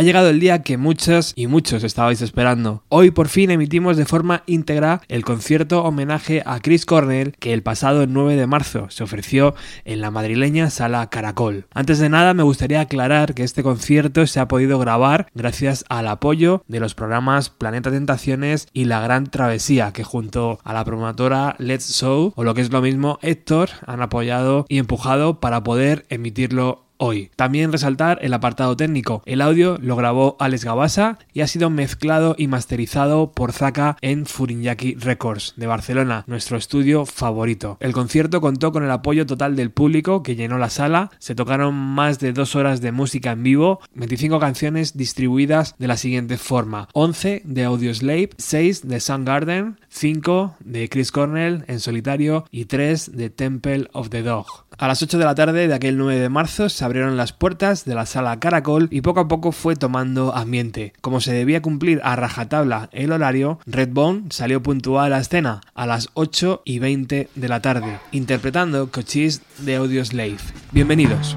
[0.00, 2.84] Ha llegado el día que muchas y muchos estabais esperando.
[2.88, 7.62] Hoy por fin emitimos de forma íntegra el concierto homenaje a Chris Cornell que el
[7.62, 11.66] pasado 9 de marzo se ofreció en la madrileña Sala Caracol.
[11.74, 16.08] Antes de nada me gustaría aclarar que este concierto se ha podido grabar gracias al
[16.08, 21.56] apoyo de los programas Planeta Tentaciones y La Gran Travesía que junto a la promotora
[21.58, 26.06] Let's Show o lo que es lo mismo Héctor han apoyado y empujado para poder
[26.08, 27.30] emitirlo hoy.
[27.34, 29.22] También resaltar el apartado técnico.
[29.26, 34.26] El audio lo grabó Alex Gabasa y ha sido mezclado y masterizado por Zaka en
[34.26, 37.78] Furinyaki Records de Barcelona, nuestro estudio favorito.
[37.80, 41.10] El concierto contó con el apoyo total del público que llenó la sala.
[41.18, 45.96] Se tocaron más de dos horas de música en vivo, 25 canciones distribuidas de la
[45.96, 52.66] siguiente forma: 11 de Audioslave, 6 de Soundgarden, 5 de Chris Cornell en solitario y
[52.66, 54.66] 3 de Temple of the Dog.
[54.80, 57.84] A las 8 de la tarde de aquel 9 de marzo se abrieron las puertas
[57.84, 60.94] de la sala Caracol y poco a poco fue tomando ambiente.
[61.02, 65.84] Como se debía cumplir a rajatabla el horario, Redbone salió puntual a la escena a
[65.84, 70.38] las 8 y 20 de la tarde, interpretando Cochise de Audioslave.
[70.72, 71.36] Bienvenidos.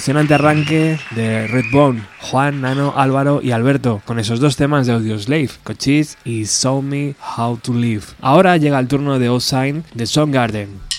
[0.00, 5.50] Impresionante arranque de Redbone, Juan, Nano, Álvaro y Alberto, con esos dos temas de Audioslave,
[5.62, 8.04] Cochise y Show Me How to Live.
[8.22, 10.89] Ahora llega el turno de Osign de Garden.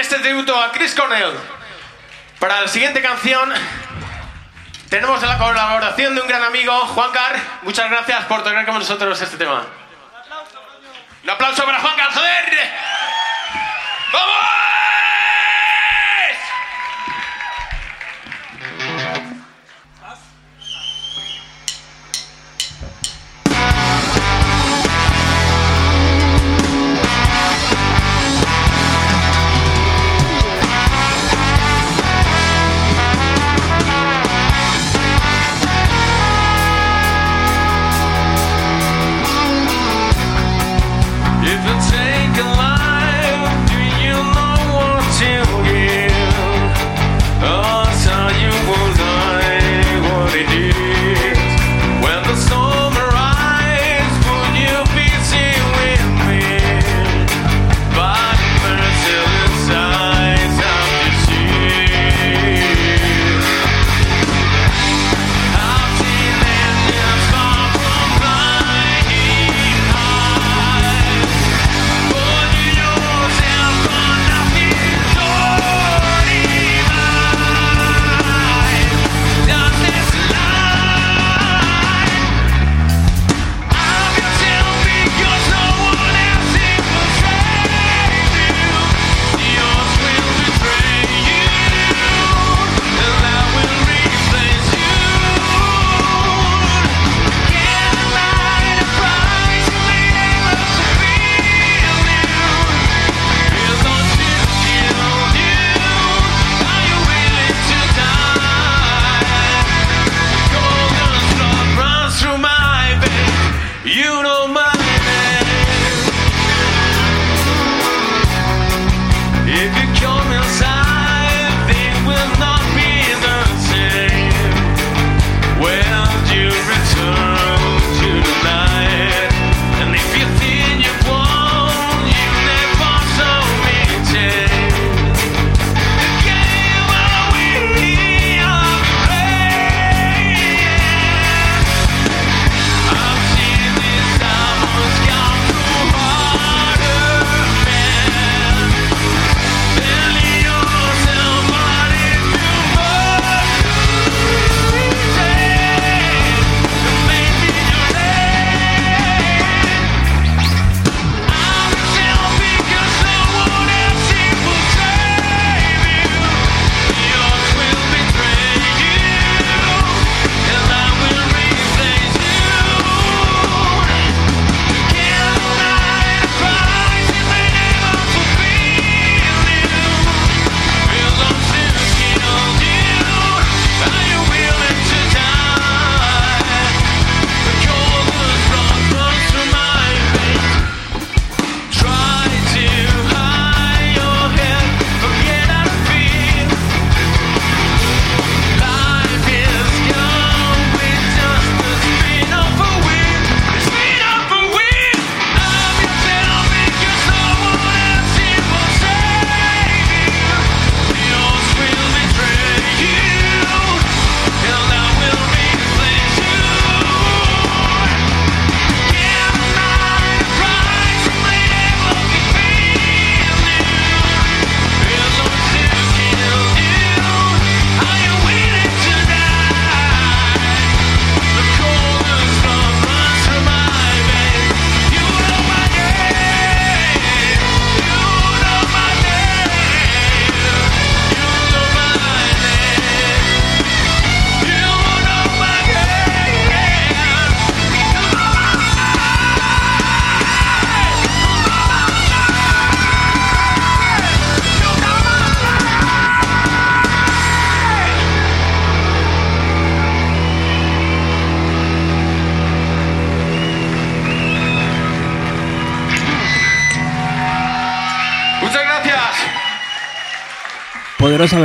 [0.00, 1.32] este tributo a Chris Cornell.
[2.38, 3.52] Para la siguiente canción
[4.88, 7.36] tenemos la colaboración de un gran amigo, Juan Car.
[7.62, 9.66] Muchas gracias por tocar con nosotros este tema.
[11.24, 12.57] Un aplauso para Juan Car, joder.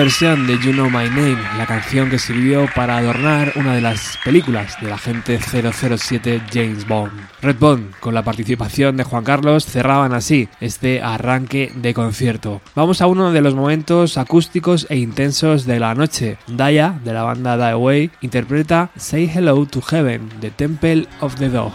[0.04, 4.20] versión de You Know My Name, la canción que sirvió para adornar una de las
[4.26, 7.13] películas del agente 007 James Bond.
[7.42, 12.60] Red Bond, con la participación de Juan Carlos, cerraban así este arranque de concierto.
[12.76, 16.38] Vamos a uno de los momentos acústicos e intensos de la noche.
[16.48, 21.48] Daya, de la banda Die Away, interpreta Say Hello to Heaven, The Temple of the
[21.48, 21.72] Dog.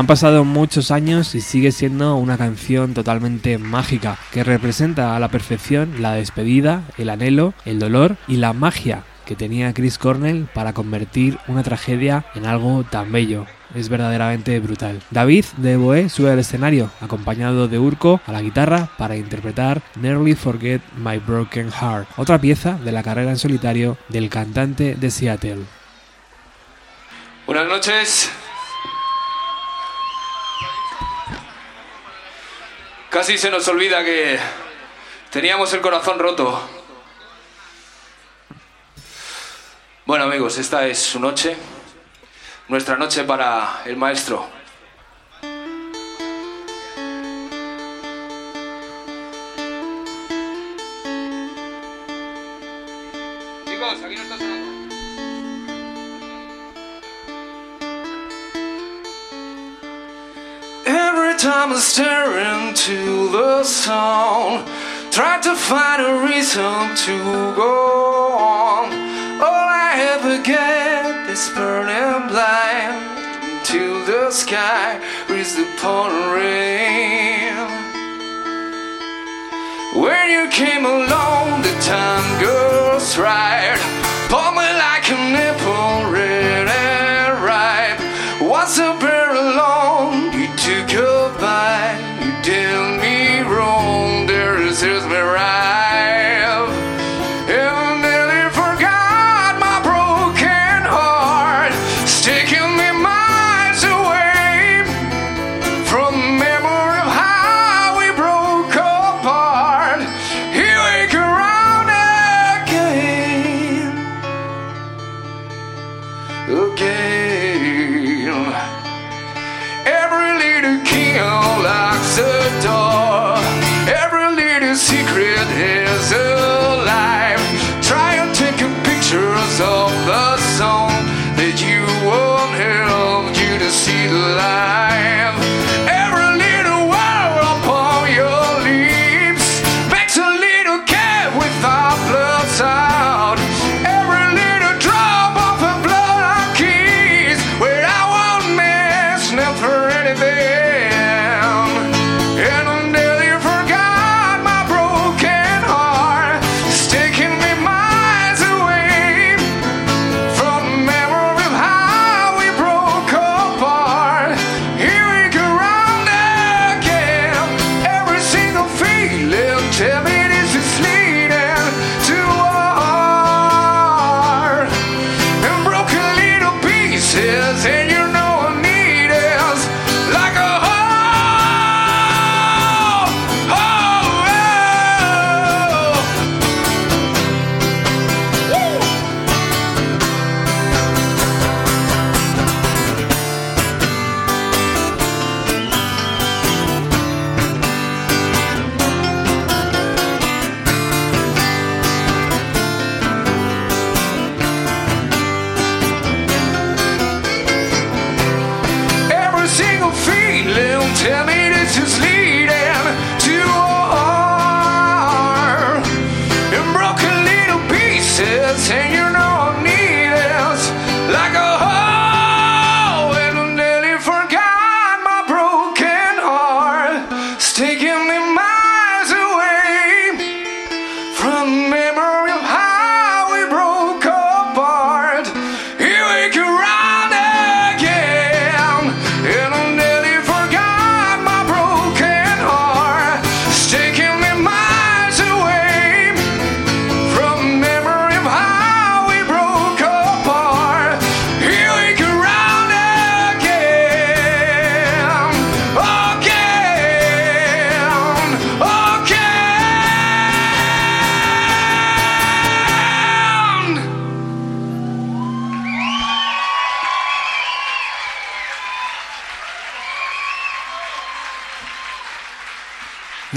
[0.00, 5.28] Han pasado muchos años y sigue siendo una canción totalmente mágica que representa a la
[5.28, 10.72] perfección la despedida, el anhelo, el dolor y la magia que tenía Chris Cornell para
[10.72, 13.44] convertir una tragedia en algo tan bello.
[13.74, 15.02] Es verdaderamente brutal.
[15.10, 20.34] David de Boé sube al escenario, acompañado de Urco a la guitarra para interpretar Nearly
[20.34, 25.58] Forget My Broken Heart, otra pieza de la carrera en solitario del cantante de Seattle.
[27.46, 28.30] Buenas noches.
[33.10, 34.38] Casi se nos olvida que
[35.32, 36.60] teníamos el corazón roto.
[40.06, 41.56] Bueno amigos, esta es su noche,
[42.68, 44.59] nuestra noche para el maestro.
[61.70, 64.64] Every time I stare the sun,
[65.12, 67.14] try to find a reason to
[67.54, 68.90] go on.
[69.40, 72.98] All I ever get is burning blind
[73.46, 77.54] into the sky with the pouring rain.
[79.94, 83.78] When you came along, the time goes right.
[84.28, 88.00] Pull me like a nipple, red and ripe.
[88.42, 88.96] What's a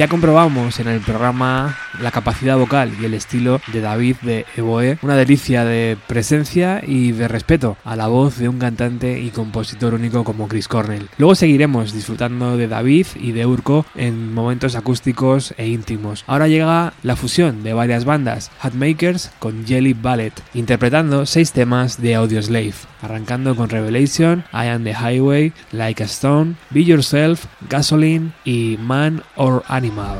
[0.03, 4.97] Ya comprobamos en el programa la capacidad vocal y el estilo de David de Evoe,
[5.01, 9.93] una delicia de presencia y de respeto a la voz de un cantante y compositor
[9.93, 11.09] único como Chris Cornell.
[11.17, 16.23] Luego seguiremos disfrutando de David y de Urco en momentos acústicos e íntimos.
[16.27, 22.15] Ahora llega la fusión de varias bandas, Hatmakers con Jelly Ballet, interpretando seis temas de
[22.15, 28.77] Audioslave, arrancando con Revelation, I Am the Highway, Like a Stone, Be Yourself, Gasoline y
[28.79, 30.19] Man or Animal.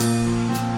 [0.00, 0.69] Thank you.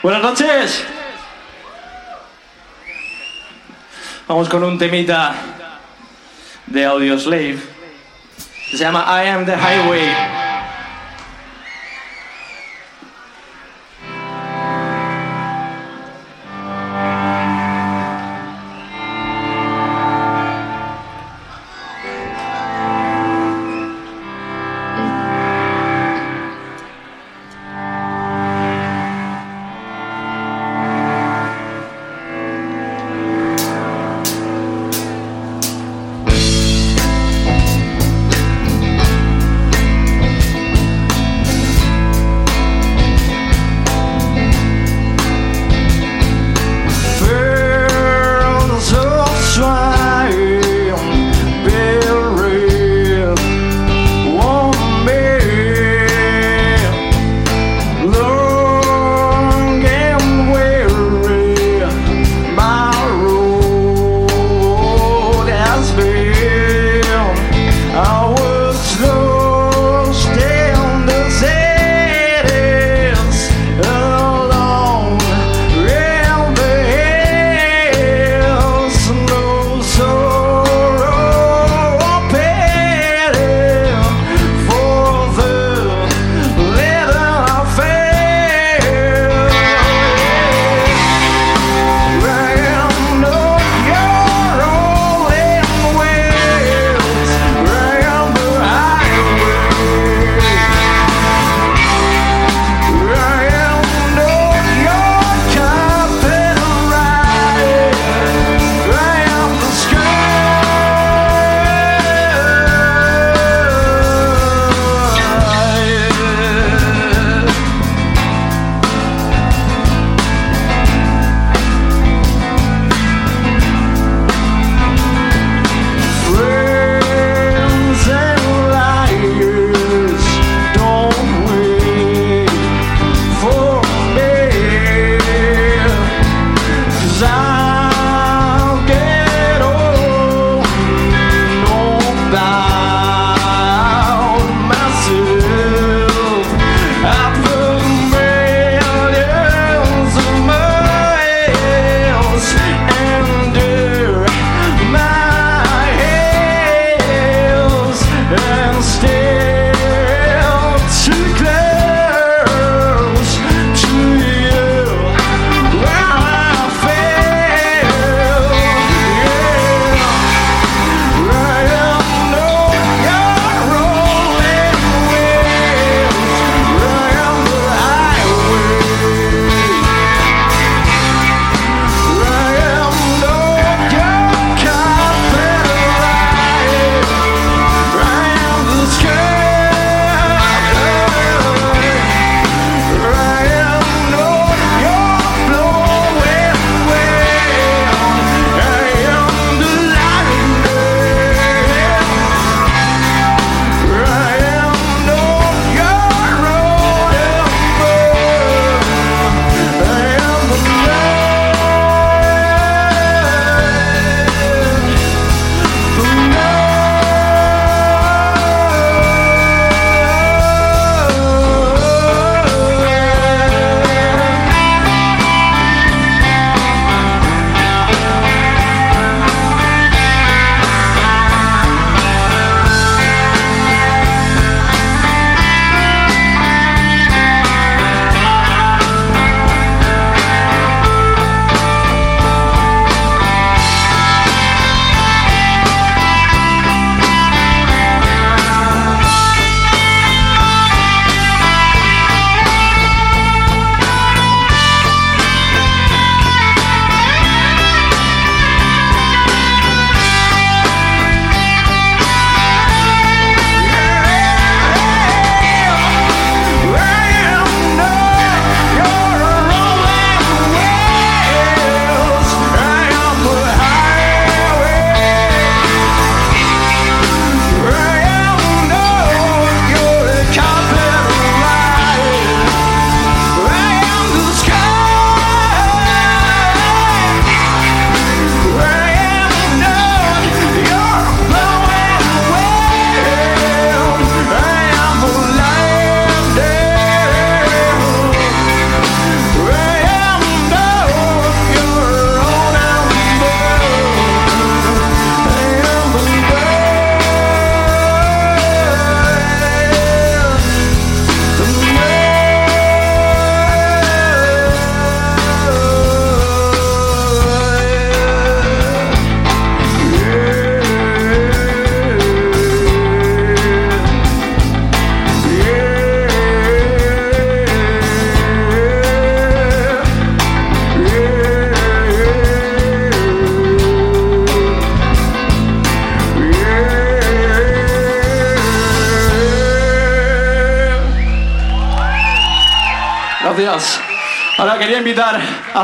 [0.00, 0.84] Buenas noches.
[4.28, 5.34] Vamos con un temita
[6.66, 7.58] de Audio Slave.
[8.70, 10.27] Se llama I Am the Highway.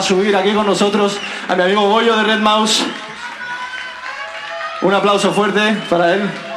[0.04, 1.16] subir aquí con nosotros
[1.48, 2.84] a mi amigo Goyo de Red Mouse.
[4.82, 6.53] Un aplauso fuerte para él.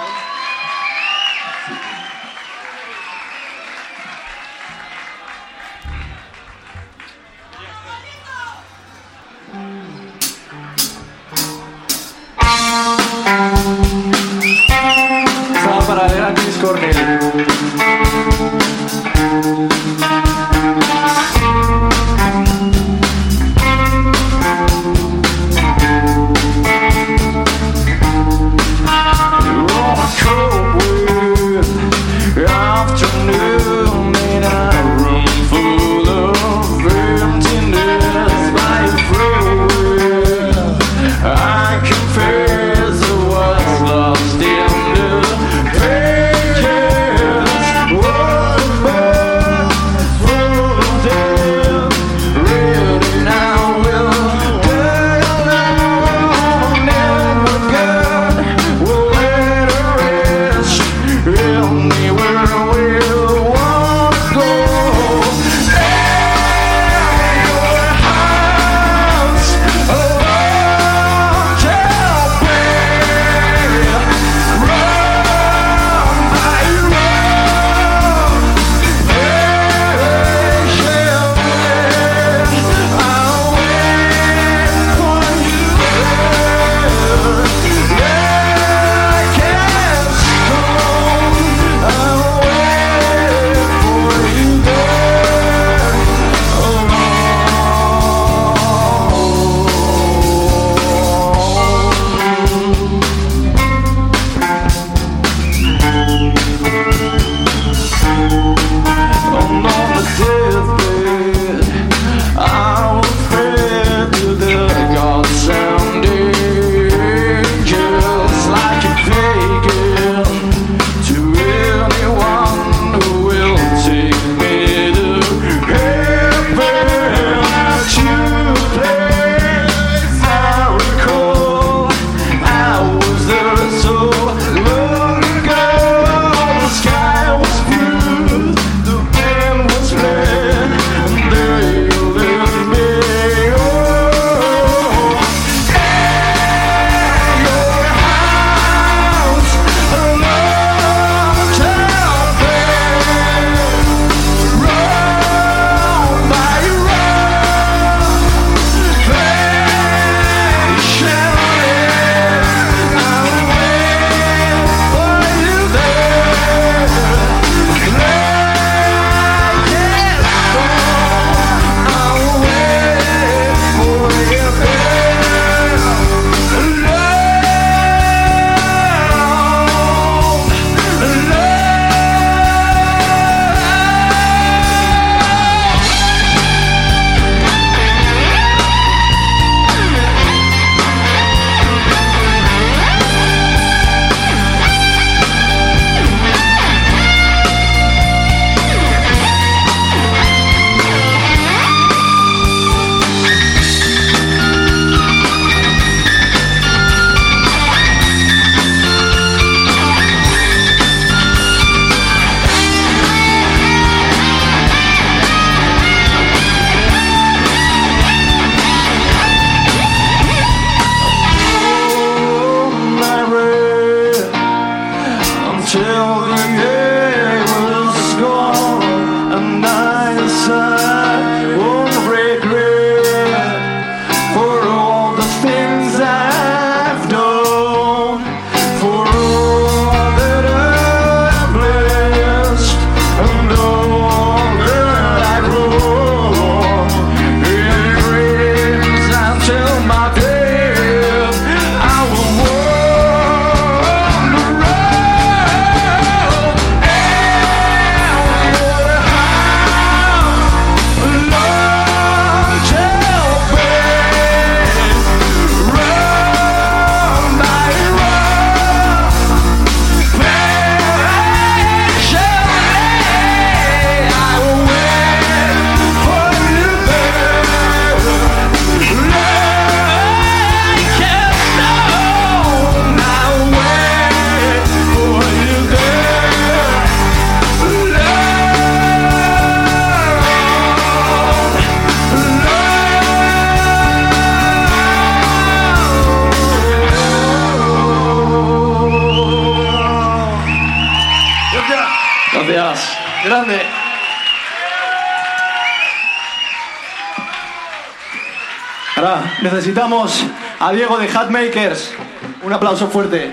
[311.38, 311.94] Makers.
[312.42, 313.32] Un aplauso fuerte.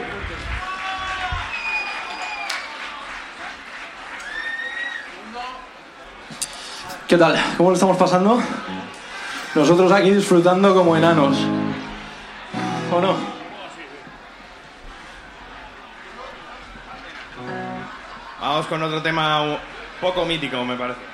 [7.09, 7.43] ¿Qué tal?
[7.57, 8.43] ¿Cómo lo estamos pasando?
[9.55, 11.39] Nosotros aquí disfrutando como enanos.
[12.93, 13.15] ¿O no?
[18.39, 19.59] Vamos con otro tema
[20.03, 21.14] poco mítico, me parece.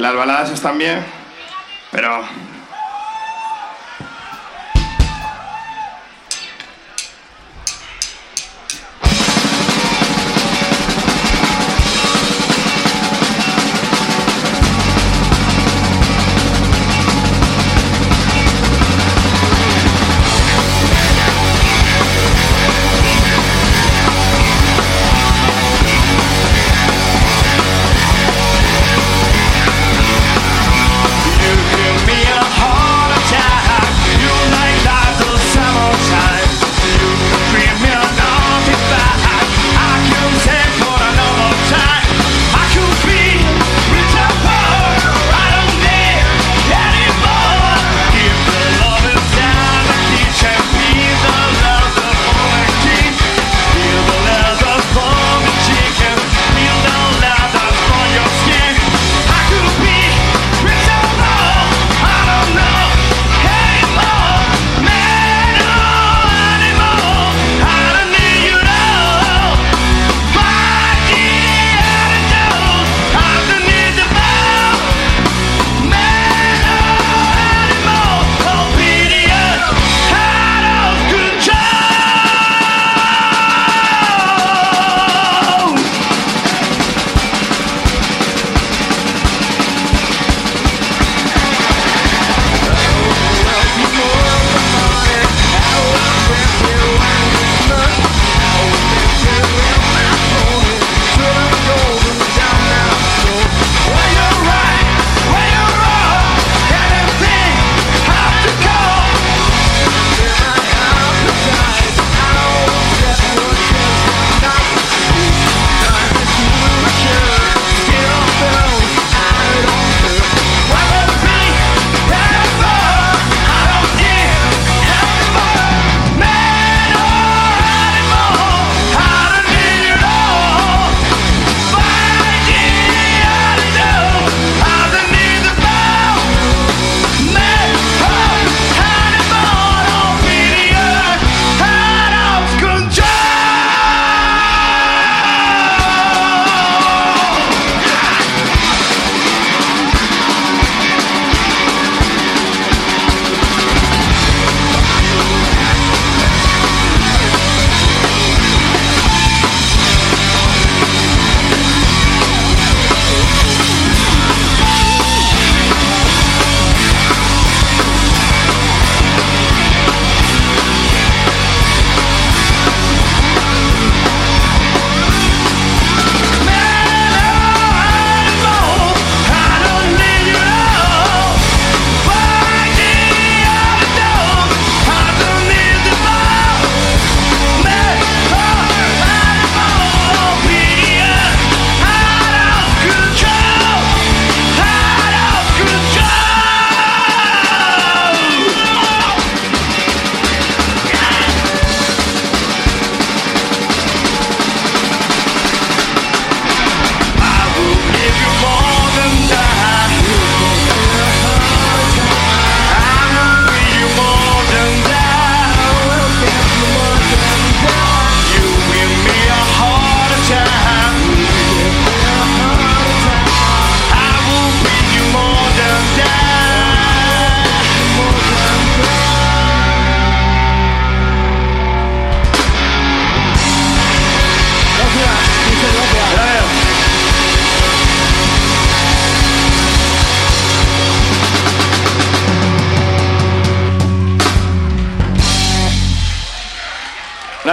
[0.00, 1.04] Las baladas están bien,
[1.92, 2.22] pero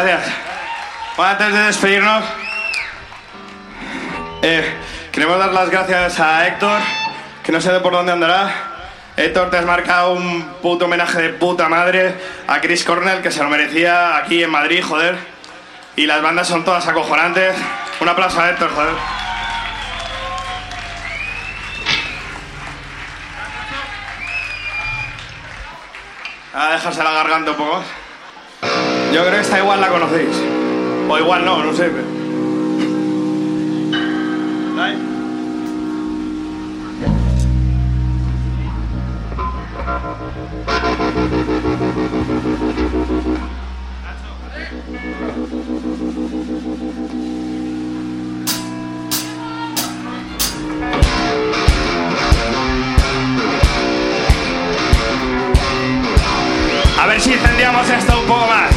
[0.04, 0.32] Gracias.
[1.16, 2.24] Bueno, antes de despedirnos,
[4.44, 4.76] eh,
[5.12, 6.80] queremos dar las gracias a Héctor,
[7.44, 8.48] que no sé de por dónde andará.
[9.16, 12.14] Héctor, te has marcado un puto homenaje de puta madre
[12.48, 15.18] a Chris Cornell, que se lo merecía aquí en Madrid, joder.
[15.96, 17.56] Y las bandas son todas acojonantes.
[18.00, 18.94] Un aplauso a Héctor, joder.
[26.54, 27.84] A dejarse la garganta un poco.
[29.14, 30.36] Yo creo que esta igual la conocéis.
[31.10, 31.90] O igual no, no sé.
[57.00, 58.77] A ver si entendíamos esto un poco más.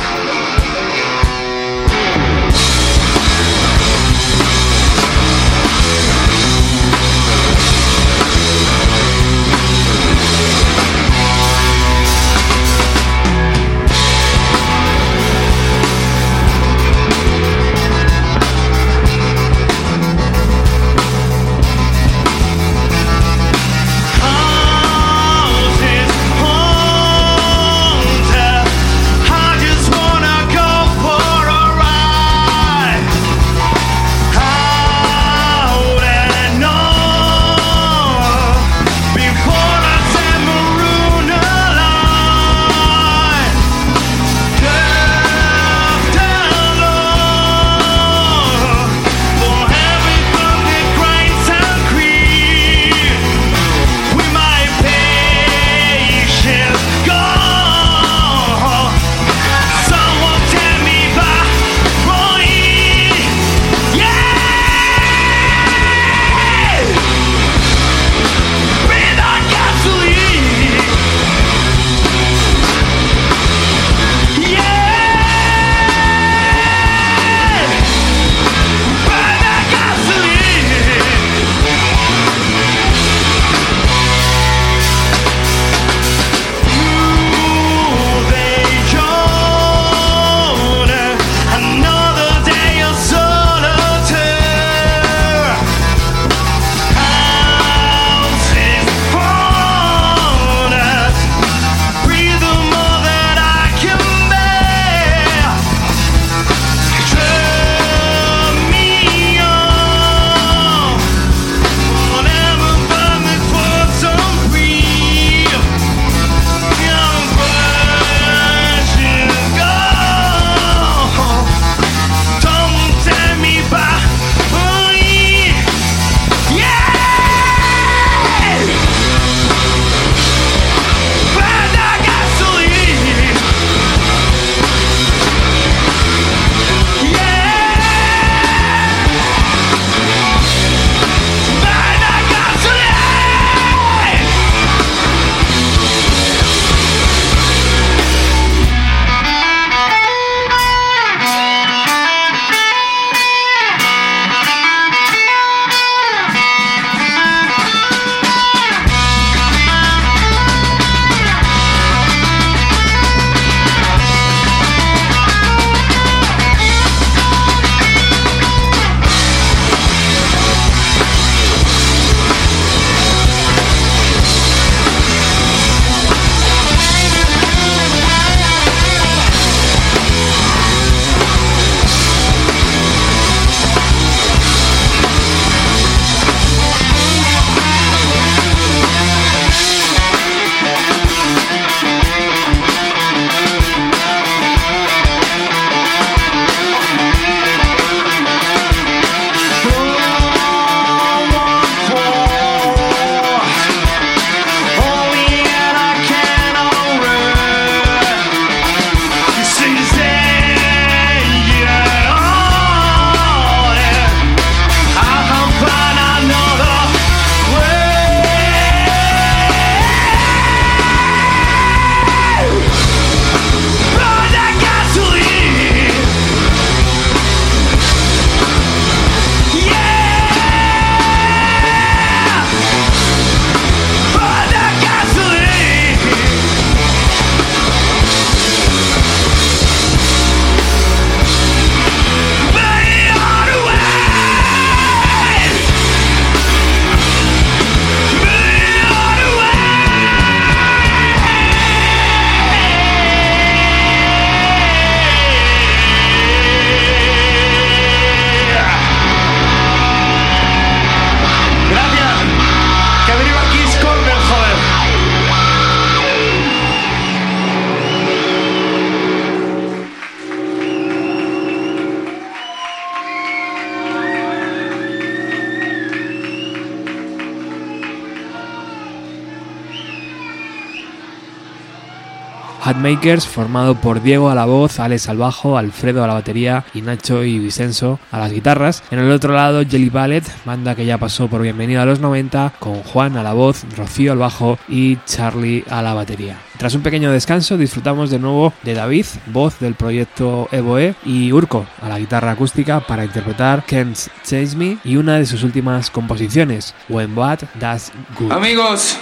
[283.00, 287.24] Formado por Diego a la voz, Alex al bajo, Alfredo a la batería y Nacho
[287.24, 288.82] y Vicenzo a las guitarras.
[288.90, 292.52] En el otro lado Jelly Ballet, banda que ya pasó por Bienvenido a los 90
[292.58, 296.36] con Juan a la voz, Rocío al bajo y Charlie a la batería.
[296.58, 301.64] Tras un pequeño descanso disfrutamos de nuevo de David, voz del proyecto Evoe, y Urco
[301.80, 306.74] a la guitarra acústica para interpretar Can't Change Me y una de sus últimas composiciones,
[306.90, 308.30] When Bad Does Good.
[308.30, 308.98] Amigos,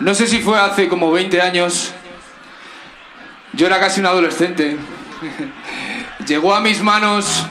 [0.00, 1.94] no sé si fue hace como 20 años,
[3.56, 4.76] yo era casi un adolescente,
[6.26, 7.46] llegó a mis manos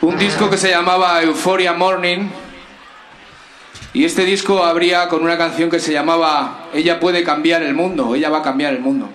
[0.00, 2.28] un disco que se llamaba Euphoria Morning
[3.92, 8.14] y este disco abría con una canción que se llamaba Ella puede cambiar el mundo,
[8.14, 9.08] ella va a cambiar el mundo.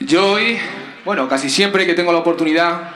[0.00, 0.58] Yo hoy,
[1.04, 2.90] bueno, casi siempre que tengo la oportunidad,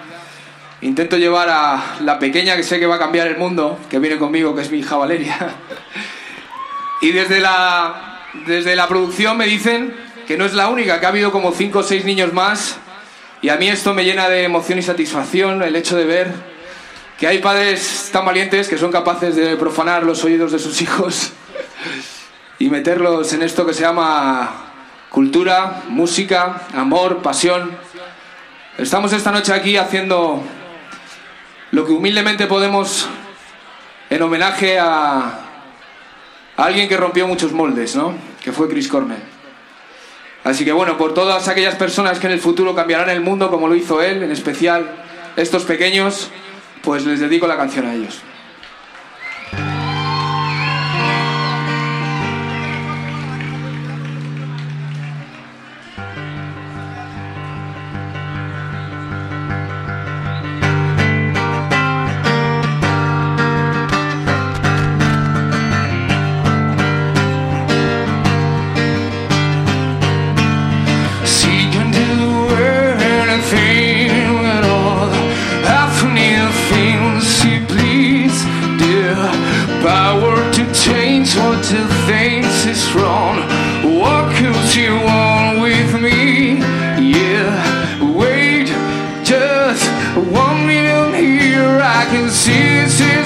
[0.81, 4.19] intento llevar a la pequeña que sé que va a cambiar el mundo, que viene
[4.19, 5.37] conmigo, que es mi hija Valeria.
[7.03, 11.11] Y desde la, desde la producción me dicen que no es la única, que ha
[11.11, 12.79] habido como cinco o seis niños más.
[13.43, 16.33] Y a mí esto me llena de emoción y satisfacción el hecho de ver
[17.19, 21.33] que hay padres tan valientes que son capaces de profanar los oídos de sus hijos
[22.59, 24.73] y meterlos en esto que se llama
[25.11, 27.77] cultura, música, amor, pasión.
[28.77, 30.43] Estamos esta noche aquí haciendo
[31.71, 33.09] lo que humildemente podemos
[34.11, 35.41] en homenaje a,
[36.57, 38.15] a alguien que rompió muchos moldes, ¿no?
[38.43, 39.36] Que fue Chris Cornell.
[40.47, 43.67] Así que bueno, por todas aquellas personas que en el futuro cambiarán el mundo como
[43.67, 44.87] lo hizo él, en especial
[45.35, 46.31] estos pequeños,
[46.85, 48.21] pues les dedico la canción a ellos.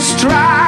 [0.01, 0.60] strive try.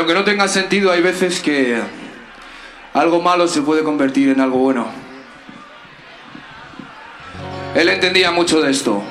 [0.00, 1.78] aunque no tenga sentido, hay veces que
[2.94, 4.86] algo malo se puede convertir en algo bueno.
[7.74, 9.02] Él entendía mucho de esto.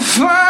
[0.00, 0.47] find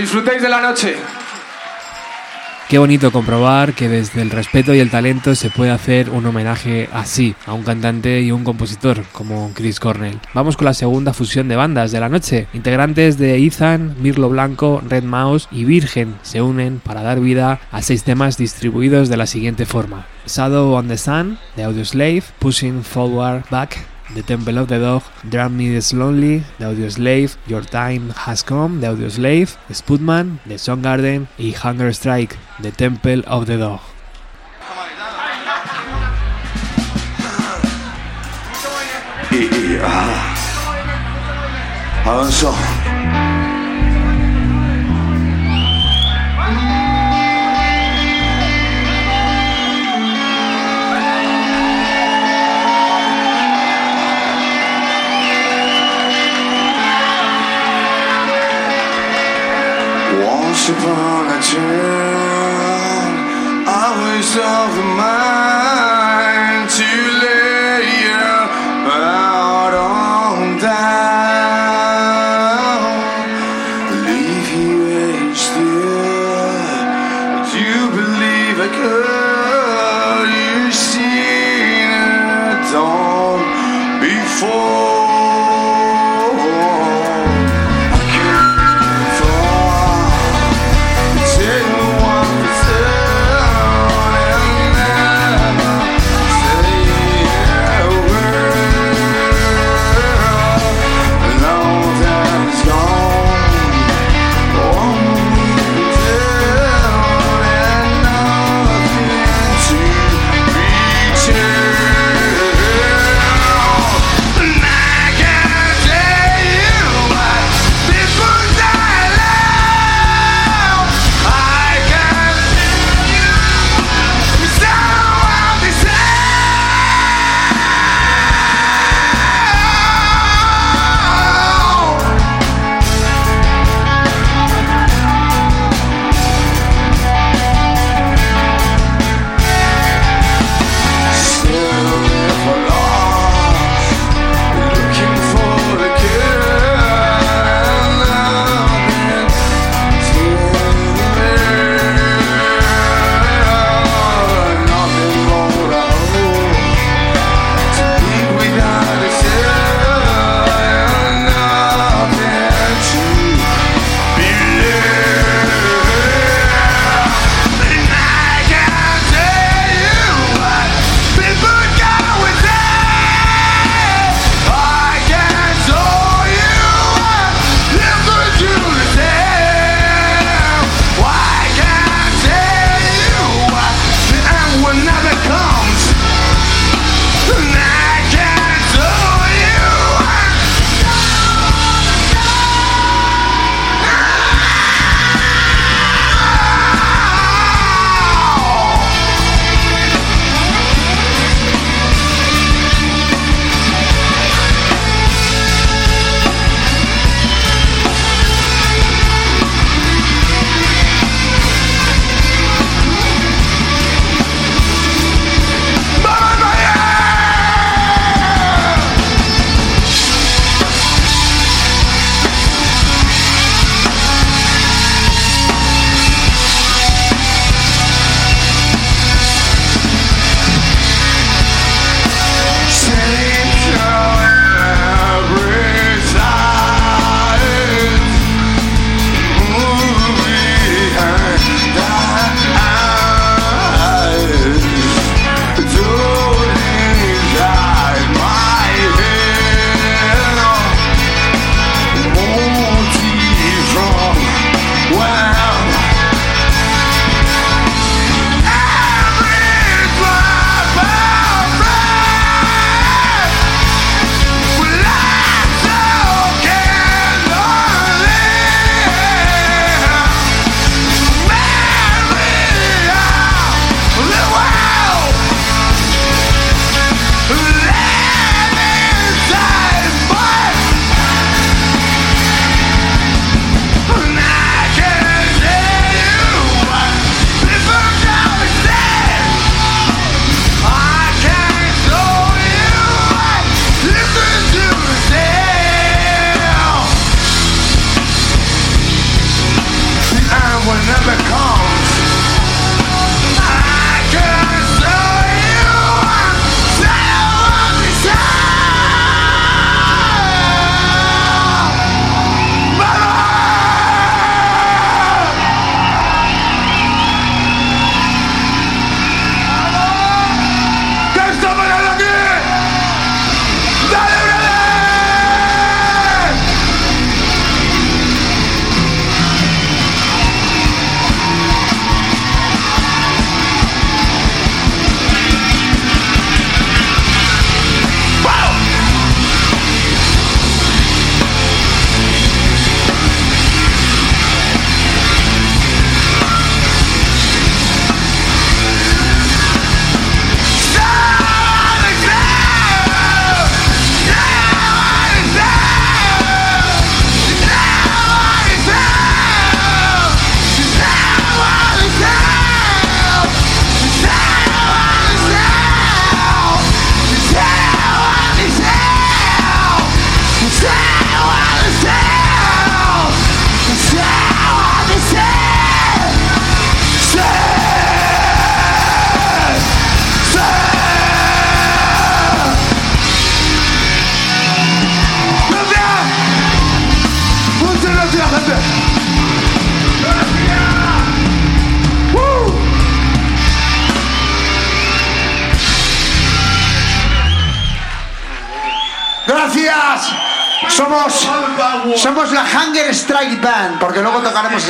[0.00, 0.96] disfrutéis de la noche.
[2.70, 6.88] Qué bonito comprobar que desde el respeto y el talento se puede hacer un homenaje
[6.92, 10.20] así a un cantante y un compositor como Chris Cornell.
[10.34, 12.46] Vamos con la segunda fusión de bandas de la noche.
[12.52, 17.82] Integrantes de Ethan, Mirlo Blanco, Red Mouse y Virgen se unen para dar vida a
[17.82, 20.06] seis temas distribuidos de la siguiente forma.
[20.28, 23.89] Shadow on the Sun de Audioslave, Pushing Forward Back
[24.20, 28.82] The Temple of the Dog, Drum Me Is Lonely, The Audioslave, Your Time Has Come,
[28.82, 33.80] The Audioslave, Sputman, The Soundgarden y Hunger Strike, The Temple of the Dog.
[42.04, 42.79] Ah.
[60.68, 63.14] Upon a time,
[63.66, 65.59] I was of the mind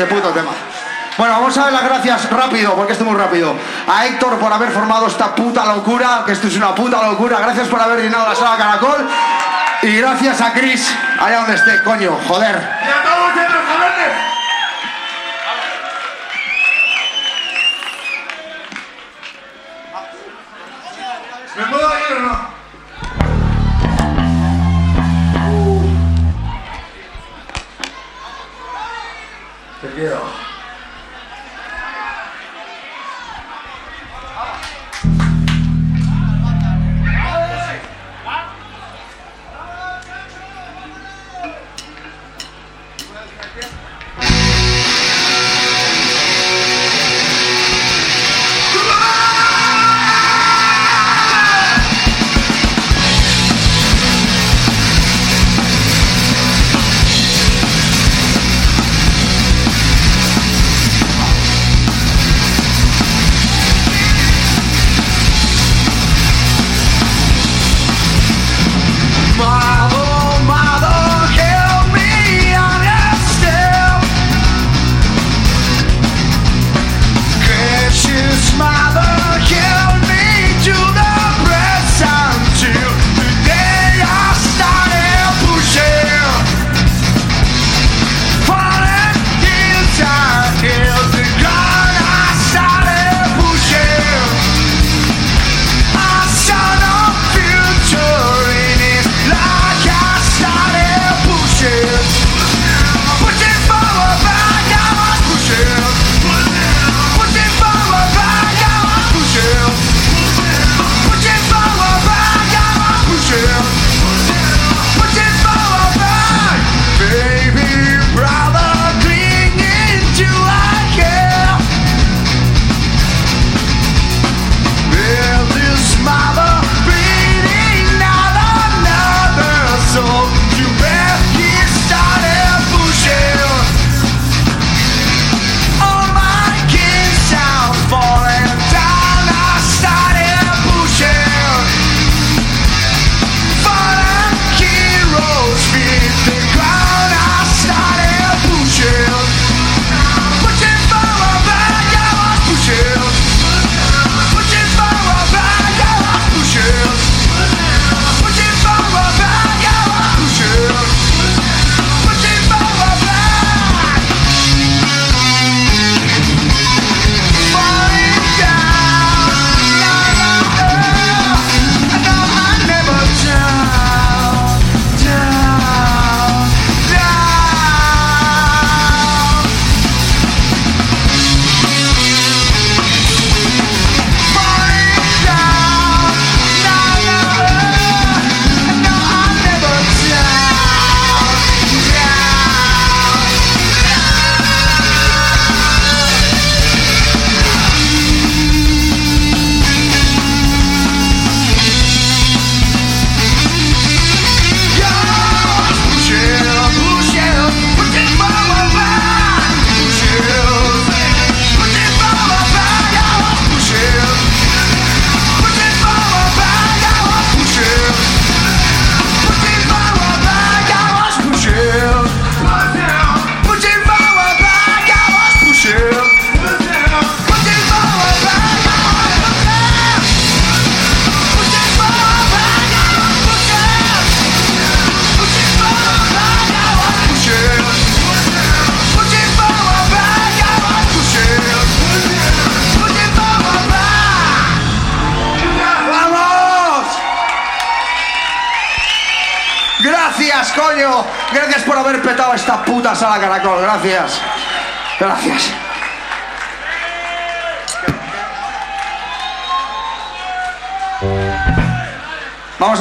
[0.07, 0.53] puto tema.
[1.19, 3.55] Bueno, vamos a dar las gracias rápido, porque estoy muy rápido.
[3.87, 7.39] A Héctor por haber formado esta puta locura, que esto es una puta locura.
[7.41, 9.09] Gracias por haber llenado la sala Caracol.
[9.83, 12.80] Y gracias a Chris, allá donde esté, coño, joder.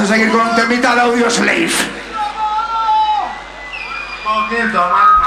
[0.09, 1.69] seguir con un temita de Audio Slave.
[4.23, 5.18] Poquito.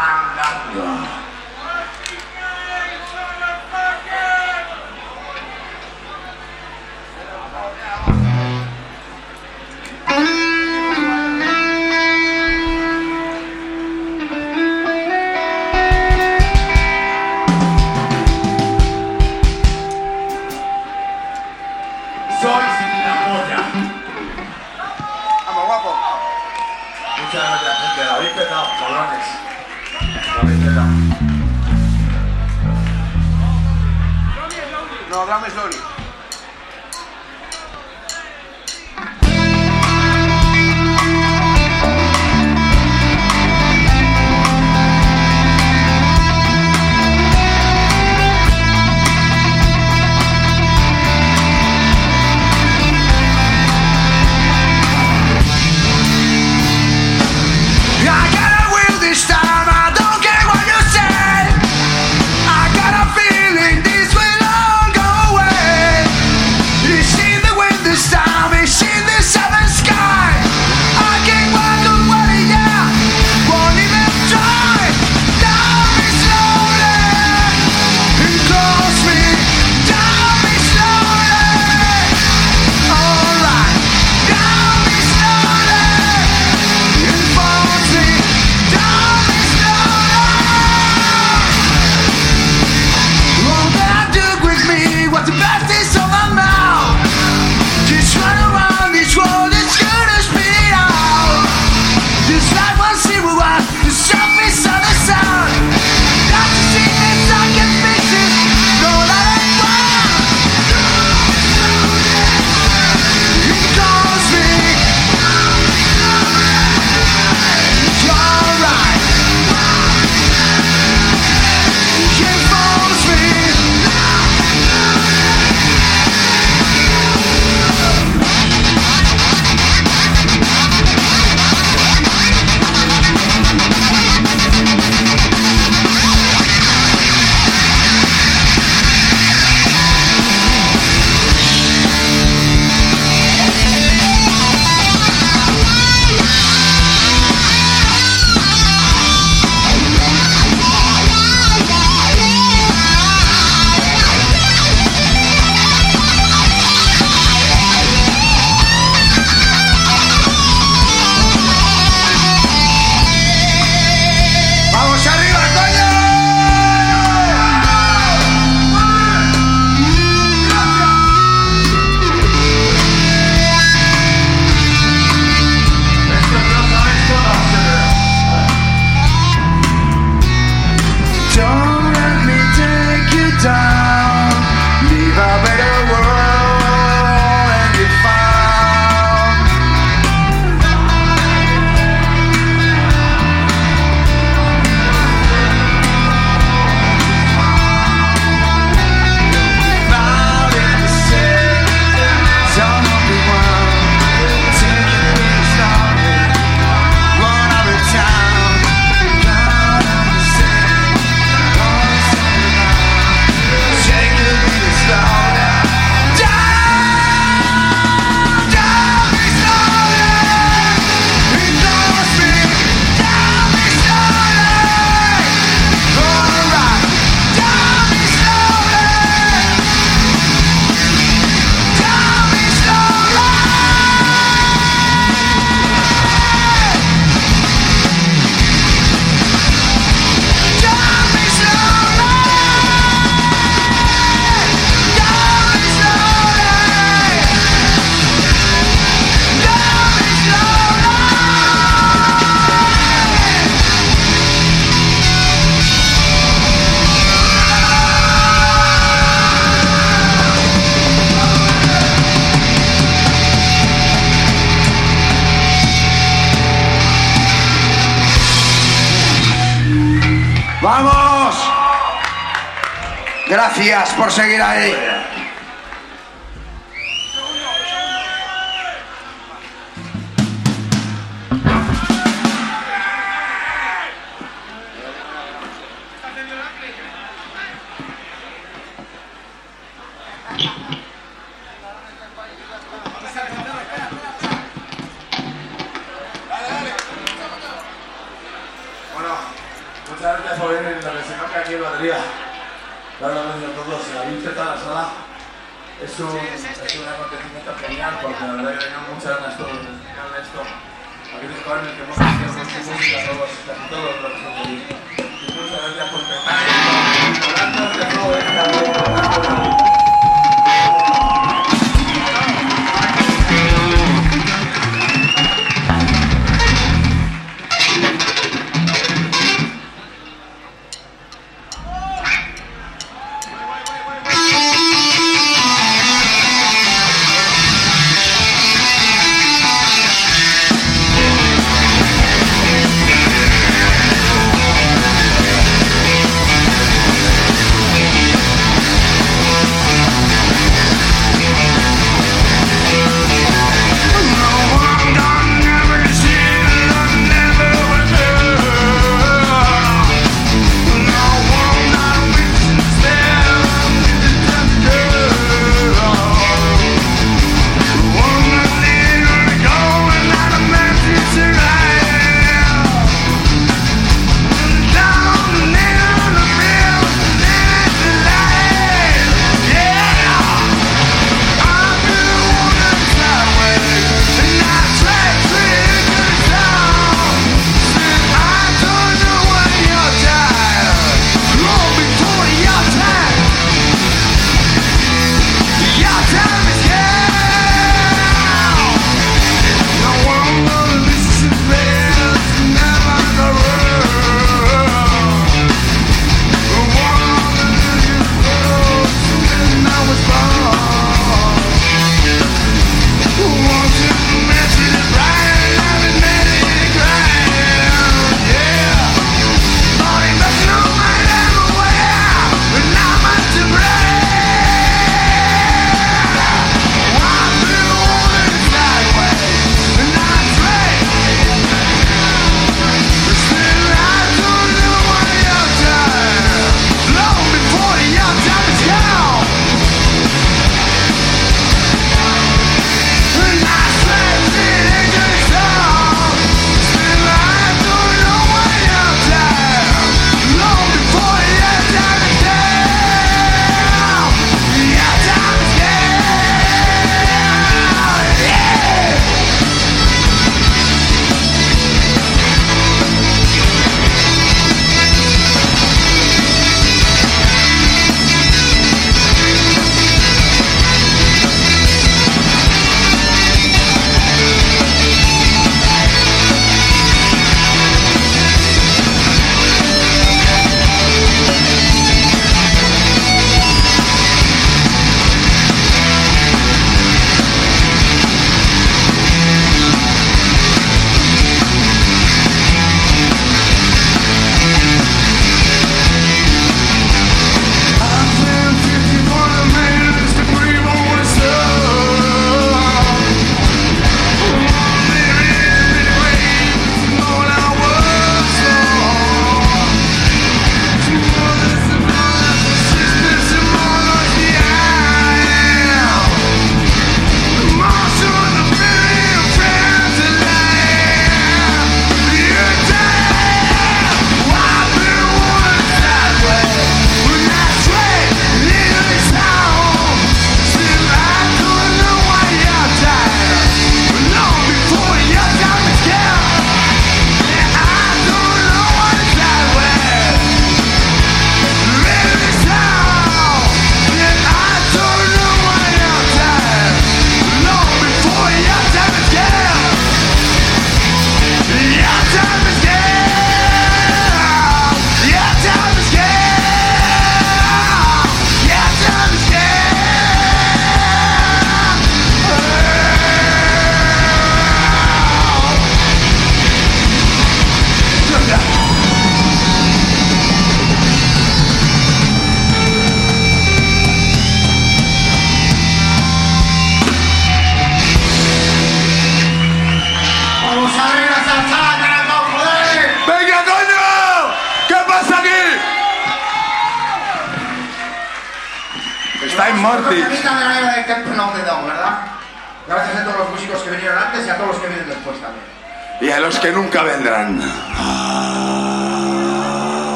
[274.13, 274.82] Seguir ahí.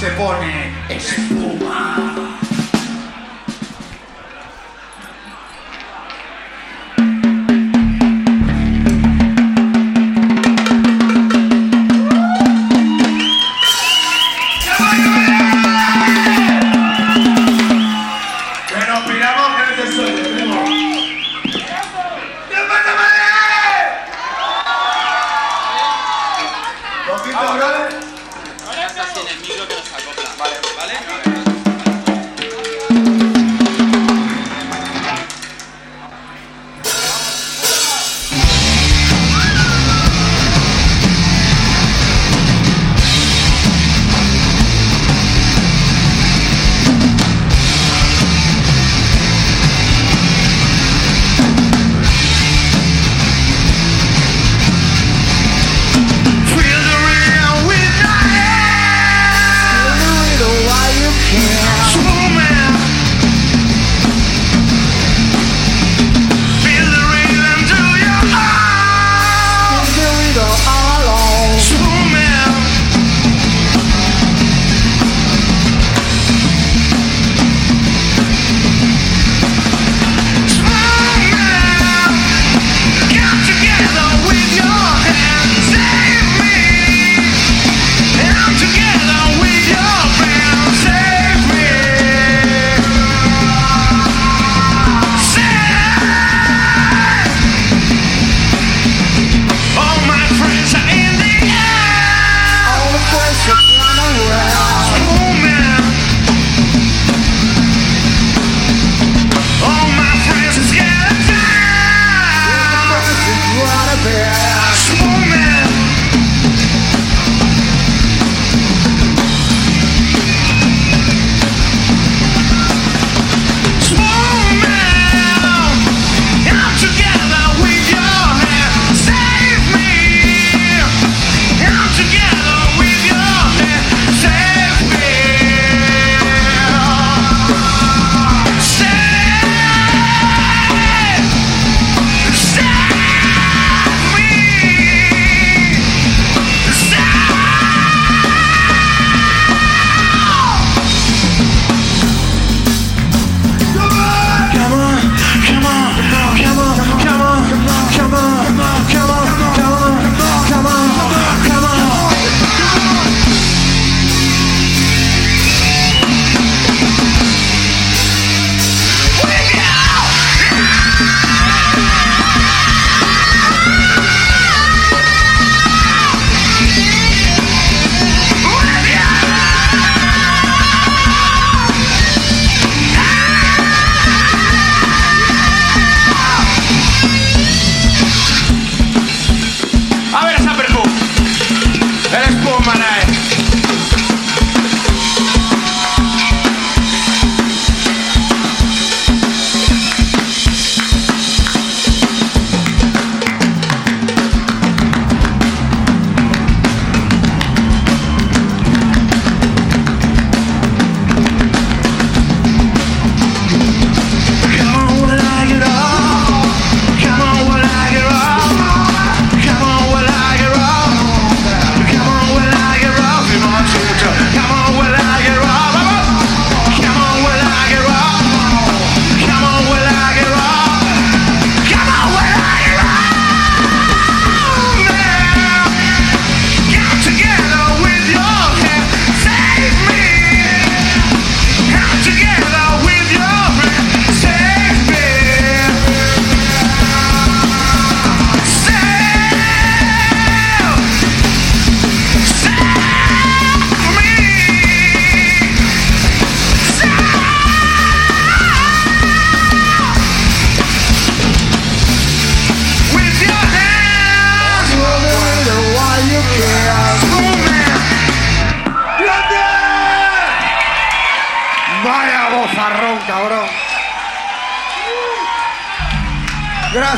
[0.00, 2.19] Se pone espuma.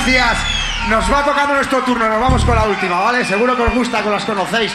[0.05, 0.39] Gracias.
[0.89, 3.25] Nos va tocando nuestro turno, nos vamos con la última, ¿vale?
[3.25, 4.73] Seguro que os gusta, que las conocéis.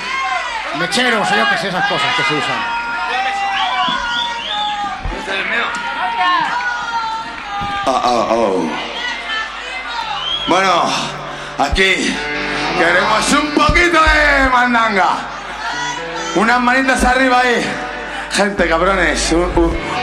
[0.79, 2.55] Mecheros, yo que sé, esas cosas que se usan.
[7.87, 8.69] Ah, oh.
[10.47, 10.83] Bueno,
[11.57, 12.15] aquí
[12.77, 15.09] queremos un poquito de mandanga.
[16.35, 17.69] Unas manitas arriba ahí.
[18.31, 19.35] Gente, cabrones,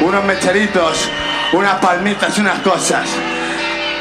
[0.00, 1.08] unos mecheritos,
[1.54, 3.08] unas palmitas, unas cosas.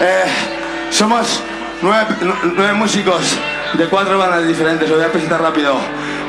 [0.01, 0.52] Eh,
[0.93, 1.41] somos
[1.81, 3.37] nueve, nu- nueve músicos
[3.73, 4.89] de cuatro bandas diferentes.
[4.89, 5.77] Os voy a presentar rápido.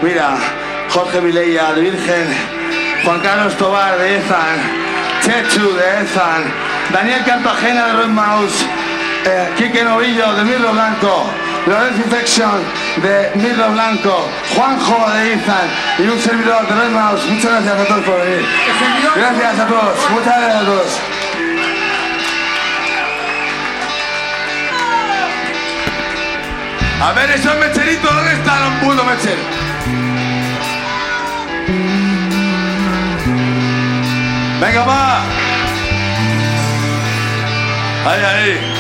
[0.03, 0.37] Mira,
[0.91, 2.27] Jorge Vilella de Virgen,
[3.05, 4.57] Juan Carlos Tobar de Ethan,
[5.23, 6.45] Chechu de Ethan,
[6.93, 8.65] Daniel Cartagena de Red Mouse,
[9.25, 11.31] eh, Quique Novillo de Mirlo Blanco,
[11.67, 12.63] Lorenzo Infection
[13.03, 15.69] de Mirlo Blanco, Juanjo de Ethan
[15.99, 17.25] y un servidor de Red Mouse.
[17.27, 18.47] Muchas gracias a todos por venir.
[19.17, 20.99] Gracias a todos, muchas gracias a todos.
[27.05, 29.45] A ver, esos mecheritos, ¿dónde están los putos mecheros?
[34.59, 35.23] Venga, va.
[38.07, 38.74] Ahí, ahí.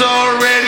[0.00, 0.67] Already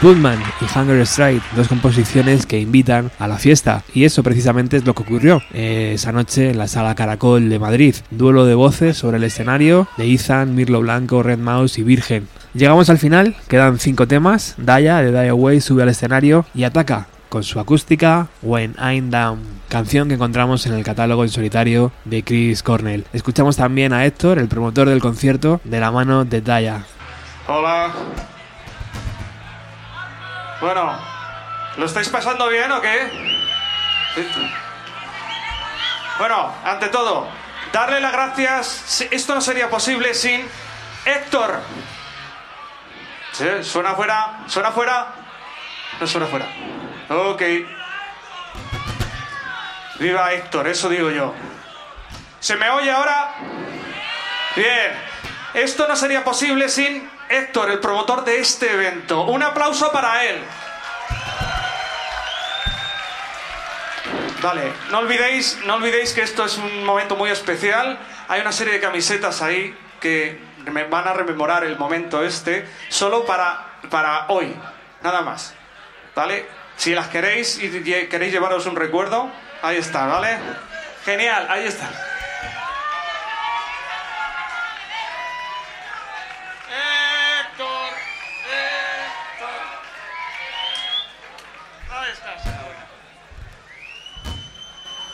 [0.00, 3.82] Spoonman y Hunger Strike, dos composiciones que invitan a la fiesta.
[3.92, 7.58] Y eso precisamente es lo que ocurrió eh, esa noche en la sala Caracol de
[7.58, 7.94] Madrid.
[8.10, 12.28] Duelo de voces sobre el escenario de Ethan, Mirlo Blanco, Red Mouse y Virgen.
[12.54, 14.54] Llegamos al final, quedan cinco temas.
[14.56, 19.40] Daya de Die Away sube al escenario y ataca con su acústica When I'm Down,
[19.68, 23.04] canción que encontramos en el catálogo en solitario de Chris Cornell.
[23.12, 26.86] Escuchamos también a Héctor, el promotor del concierto, de la mano de Daya.
[27.46, 27.92] Hola.
[30.60, 30.98] Bueno,
[31.76, 33.40] ¿lo estáis pasando bien o qué?
[36.18, 37.28] Bueno, ante todo,
[37.72, 39.06] darle las gracias.
[39.10, 40.46] Esto no sería posible sin
[41.06, 41.60] Héctor.
[43.32, 43.46] ¿Sí?
[43.62, 44.40] ¿Suena fuera?
[44.48, 45.06] ¿Suena fuera?
[45.98, 46.46] No suena fuera.
[47.08, 47.42] Ok.
[49.98, 51.34] Viva Héctor, eso digo yo.
[52.38, 53.34] ¿Se me oye ahora?
[54.56, 54.92] Bien.
[55.54, 59.22] Esto no sería posible sin Héctor, el promotor de este evento.
[59.22, 60.42] Un aplauso para él.
[64.42, 68.00] Vale, no olvidéis, no olvidéis que esto es un momento muy especial.
[68.26, 70.40] Hay una serie de camisetas ahí que
[70.72, 74.52] me van a rememorar el momento este, solo para, para hoy,
[75.00, 75.54] nada más.
[76.16, 76.48] ¿Vale?
[76.76, 77.70] Si las queréis y
[78.08, 79.30] queréis llevaros un recuerdo,
[79.62, 80.36] ahí está, ¿vale?
[81.04, 81.88] Genial, ahí está.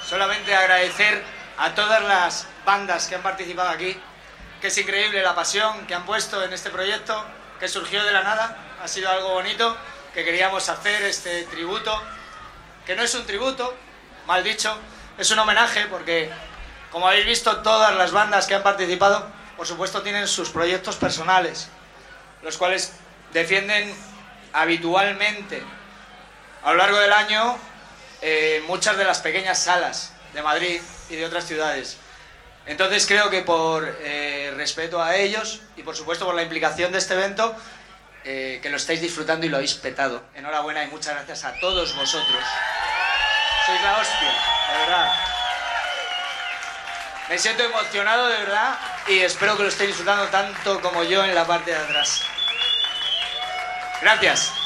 [0.08, 1.20] Solamente agradecer
[1.58, 3.98] a todas las bandas que han participado aquí,
[4.60, 7.24] que es increíble la pasión que han puesto en este proyecto,
[7.58, 9.76] que surgió de la nada, ha sido algo bonito,
[10.14, 12.00] que queríamos hacer este tributo,
[12.86, 13.76] que no es un tributo,
[14.26, 14.78] mal dicho,
[15.18, 16.30] es un homenaje porque,
[16.92, 21.68] como habéis visto, todas las bandas que han participado, por supuesto, tienen sus proyectos personales,
[22.42, 22.92] los cuales
[23.32, 23.92] defienden
[24.52, 25.64] habitualmente.
[26.62, 27.58] A lo largo del año
[28.22, 31.98] eh, muchas de las pequeñas salas de Madrid y de otras ciudades.
[32.66, 36.98] Entonces creo que por eh, respeto a ellos y por supuesto por la implicación de
[36.98, 37.54] este evento,
[38.24, 40.24] eh, que lo estáis disfrutando y lo habéis petado.
[40.34, 42.44] Enhorabuena y muchas gracias a todos vosotros.
[43.66, 44.32] Sois la hostia,
[44.72, 45.14] de verdad.
[47.28, 51.34] Me siento emocionado de verdad y espero que lo estéis disfrutando tanto como yo en
[51.34, 52.22] la parte de atrás.
[54.00, 54.65] Gracias.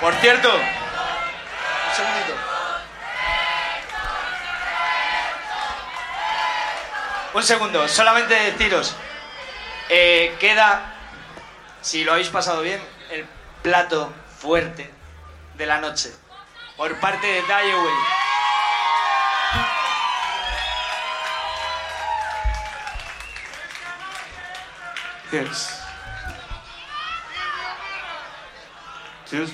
[0.00, 2.34] Por cierto, un segundito.
[7.34, 8.94] Un segundo, solamente deciros,
[9.88, 10.94] eh, queda,
[11.80, 13.26] si lo habéis pasado bien, el
[13.62, 14.90] plato fuerte
[15.54, 16.12] de la noche
[16.76, 17.94] por parte de Die Away.
[25.32, 25.85] Yes.
[29.26, 29.50] Cheers.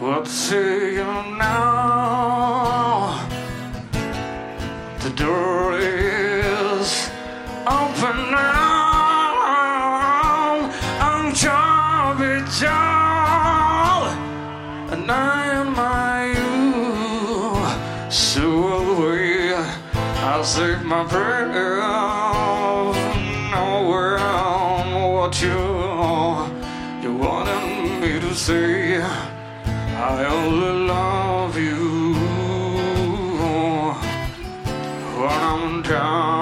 [0.00, 1.04] What say you
[1.38, 3.26] now?
[5.00, 7.10] The door is
[7.66, 8.65] open now.
[20.46, 21.82] Say my prayer.
[23.50, 24.18] Nowhere
[25.12, 25.58] what you
[27.02, 29.02] you wanted me to say.
[29.02, 32.14] I only love you
[35.18, 36.36] when I'm down.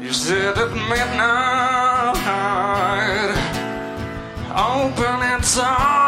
[0.00, 2.14] You said at midnight,
[4.54, 6.03] open its arms.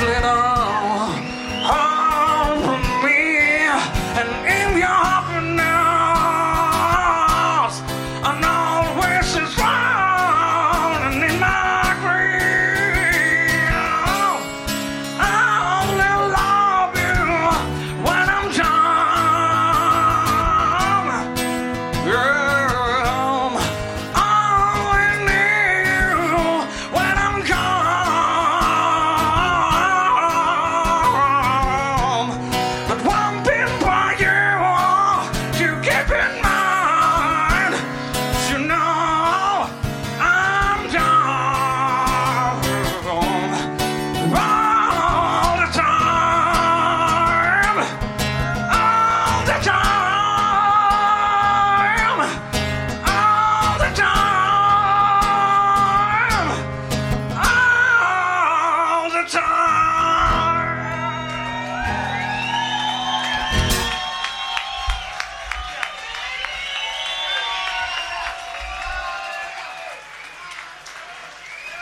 [0.00, 0.29] whistling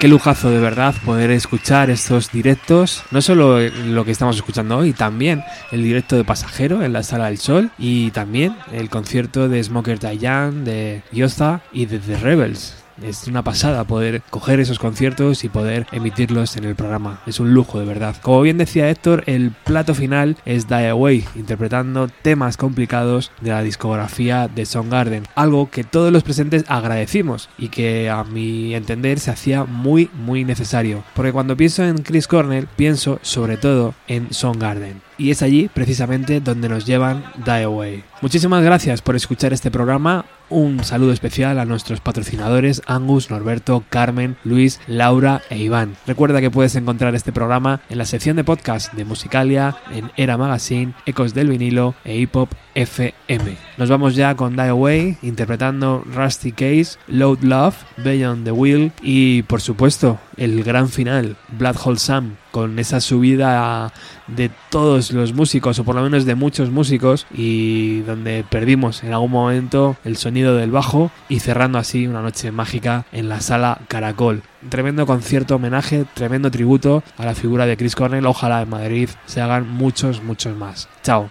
[0.08, 5.44] Lujazo de verdad poder escuchar estos directos, no solo lo que estamos escuchando hoy, también
[5.70, 9.98] el directo de Pasajero en la Sala del Sol y también el concierto de Smoker
[9.98, 12.77] Dayan, de Yoza y de The Rebels.
[13.02, 17.20] Es una pasada poder coger esos conciertos y poder emitirlos en el programa.
[17.26, 18.16] Es un lujo, de verdad.
[18.22, 23.62] Como bien decía Héctor, el plato final es Die Away, interpretando temas complicados de la
[23.62, 25.24] discografía de Soundgarden.
[25.34, 30.44] Algo que todos los presentes agradecimos y que a mi entender se hacía muy, muy
[30.44, 31.04] necesario.
[31.14, 35.07] Porque cuando pienso en Chris Cornell, pienso sobre todo en Soundgarden.
[35.18, 38.04] Y es allí precisamente donde nos llevan Die Away.
[38.22, 40.24] Muchísimas gracias por escuchar este programa.
[40.48, 45.96] Un saludo especial a nuestros patrocinadores Angus, Norberto, Carmen, Luis, Laura e Iván.
[46.06, 50.38] Recuerda que puedes encontrar este programa en la sección de podcast de Musicalia, en Era
[50.38, 53.56] Magazine, Ecos del Vinilo e Hip Hop FM.
[53.76, 59.42] Nos vamos ya con Die Away interpretando Rusty Case, Load Love, Beyond the Wheel y
[59.42, 63.92] por supuesto el gran final, Blood Hole Sam, con esa subida
[64.26, 69.12] de todos los músicos o por lo menos de muchos músicos y donde perdimos en
[69.12, 73.80] algún momento el sonido del bajo y cerrando así una noche mágica en la sala
[73.88, 74.42] Caracol.
[74.68, 78.26] Tremendo concierto homenaje, tremendo tributo a la figura de Chris Cornell.
[78.26, 80.88] Ojalá en Madrid se hagan muchos, muchos más.
[81.02, 81.30] Chao.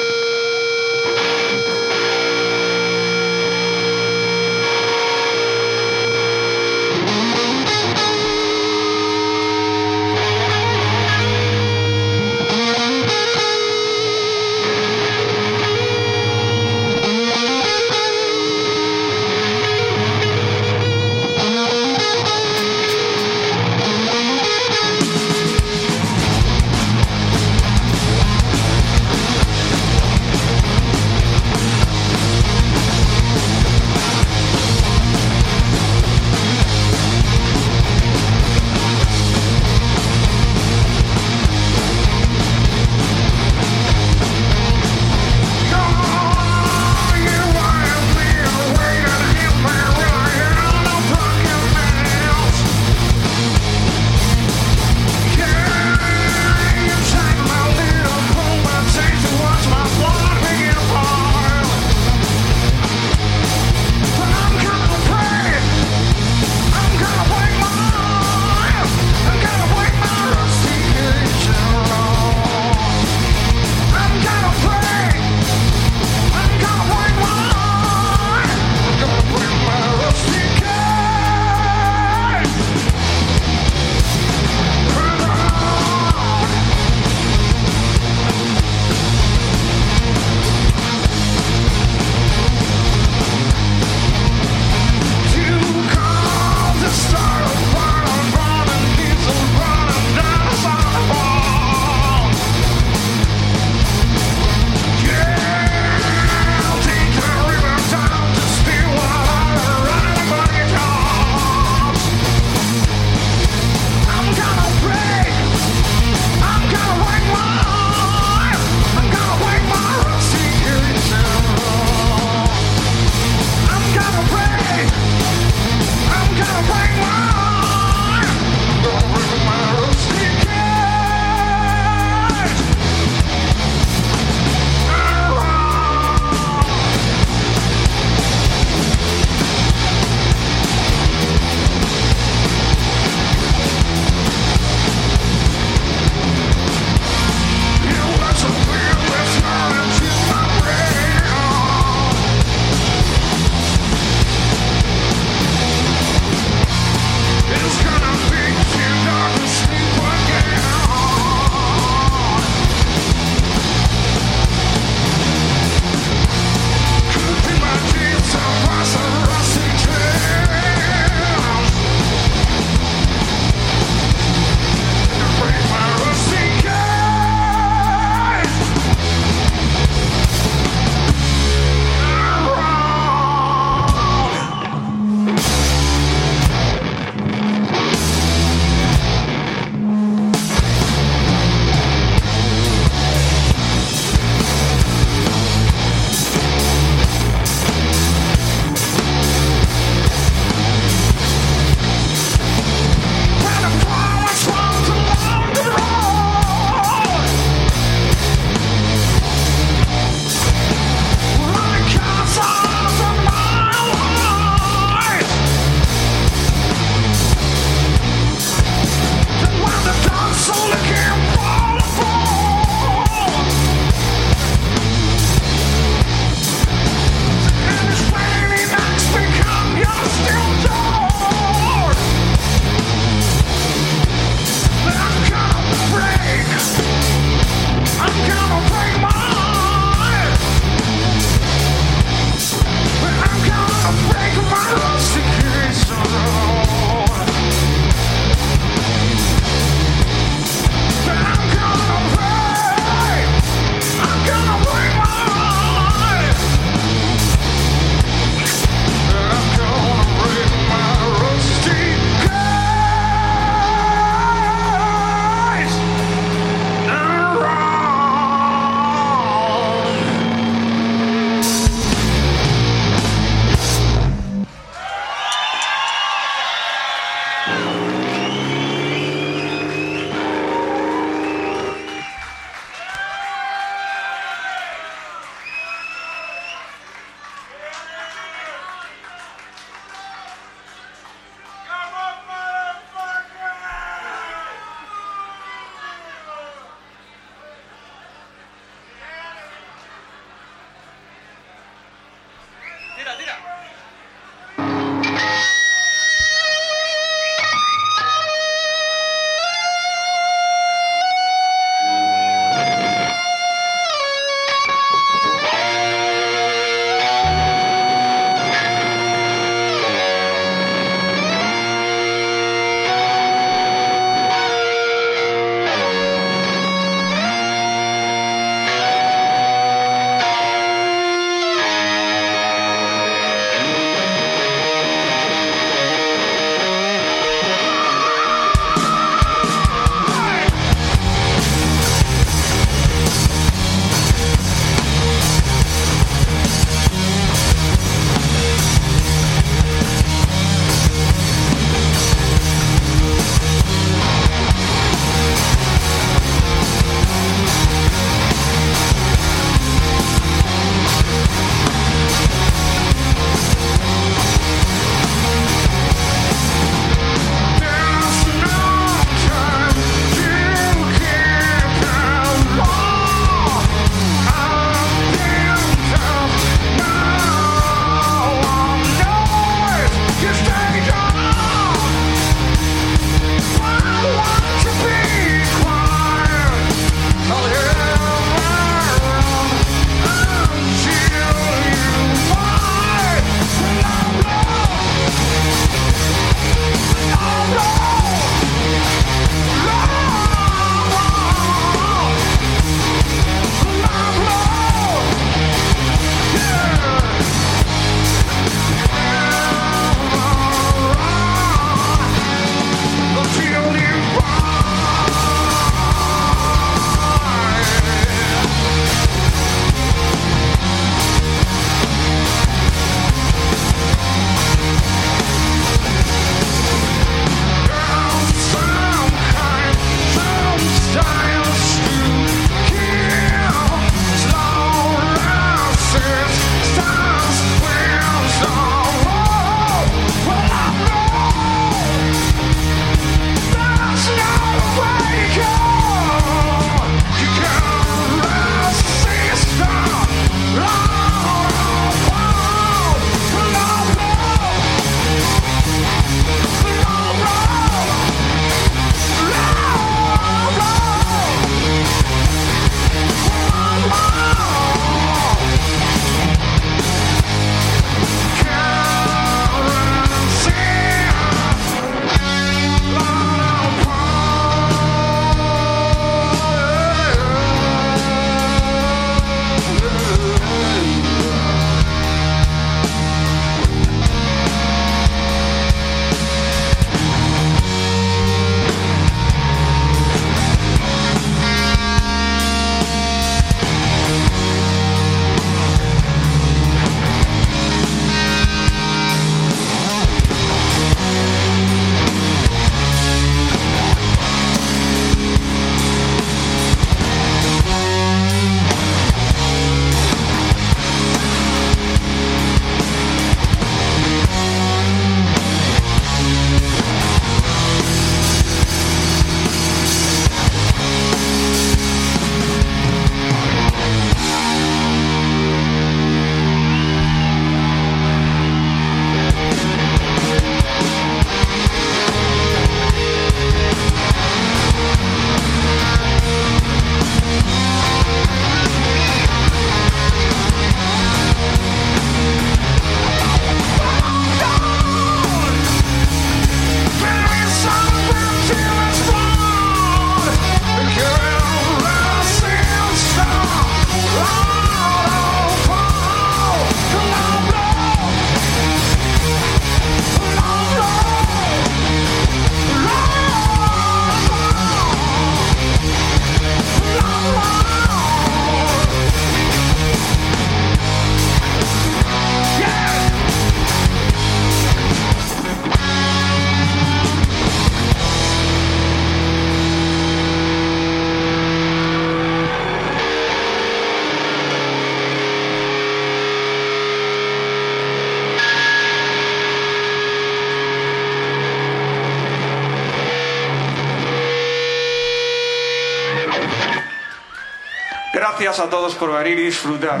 [598.60, 600.00] a todos por venir y disfrutar.